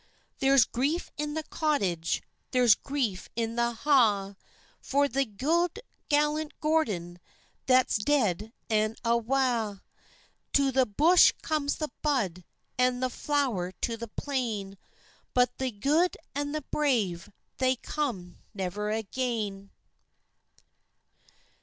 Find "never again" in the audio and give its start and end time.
18.55-19.69